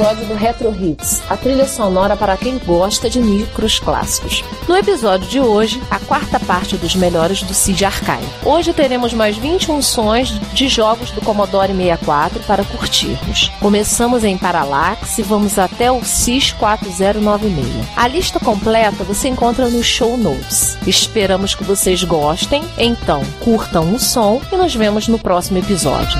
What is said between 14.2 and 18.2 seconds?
em Parallax e vamos até o CIS 4096. A